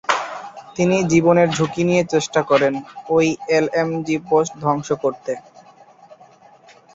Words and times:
তিনি 0.75 0.97
জীবনের 1.11 1.49
ঝুঁকি 1.57 1.81
নিয়ে 1.89 2.03
চেষ্টা 2.13 2.41
করেন 2.43 2.73
ওই 3.09 3.25
এলএমজি 3.57 4.15
পোস্ট 4.29 4.53
ধ্বংস 4.63 4.89
করতে। 5.03 5.33